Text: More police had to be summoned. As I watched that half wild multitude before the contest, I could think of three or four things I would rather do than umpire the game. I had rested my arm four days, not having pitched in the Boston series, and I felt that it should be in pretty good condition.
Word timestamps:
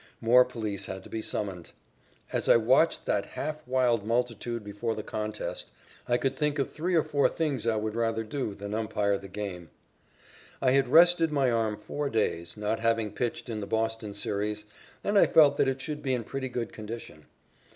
More 0.19 0.43
police 0.43 0.87
had 0.87 1.03
to 1.03 1.11
be 1.11 1.21
summoned. 1.21 1.69
As 2.33 2.49
I 2.49 2.57
watched 2.57 3.05
that 3.05 3.23
half 3.27 3.67
wild 3.67 4.03
multitude 4.03 4.63
before 4.63 4.95
the 4.95 5.03
contest, 5.03 5.71
I 6.07 6.17
could 6.17 6.35
think 6.35 6.57
of 6.57 6.71
three 6.71 6.95
or 6.95 7.03
four 7.03 7.29
things 7.29 7.67
I 7.67 7.75
would 7.75 7.93
rather 7.93 8.23
do 8.23 8.55
than 8.55 8.73
umpire 8.73 9.19
the 9.19 9.27
game. 9.27 9.69
I 10.59 10.71
had 10.71 10.87
rested 10.87 11.31
my 11.31 11.51
arm 11.51 11.77
four 11.77 12.09
days, 12.09 12.57
not 12.57 12.79
having 12.79 13.11
pitched 13.11 13.47
in 13.47 13.59
the 13.59 13.67
Boston 13.67 14.15
series, 14.15 14.65
and 15.03 15.19
I 15.19 15.27
felt 15.27 15.57
that 15.57 15.67
it 15.67 15.79
should 15.79 16.01
be 16.01 16.15
in 16.15 16.23
pretty 16.23 16.49
good 16.49 16.73
condition. 16.73 17.27